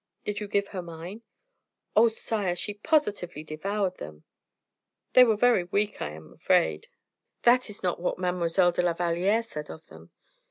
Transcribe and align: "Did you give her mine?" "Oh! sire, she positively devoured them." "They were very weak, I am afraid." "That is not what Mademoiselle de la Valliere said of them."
"Did 0.23 0.39
you 0.39 0.47
give 0.47 0.69
her 0.69 0.81
mine?" 0.81 1.21
"Oh! 1.95 2.07
sire, 2.07 2.55
she 2.55 2.73
positively 2.73 3.43
devoured 3.43 3.97
them." 3.99 4.23
"They 5.13 5.23
were 5.23 5.35
very 5.37 5.65
weak, 5.65 6.01
I 6.01 6.09
am 6.13 6.33
afraid." 6.33 6.87
"That 7.43 7.69
is 7.69 7.83
not 7.83 7.99
what 8.01 8.17
Mademoiselle 8.17 8.71
de 8.71 8.81
la 8.81 8.93
Valliere 8.93 9.43
said 9.43 9.69
of 9.69 9.85
them." 9.89 10.09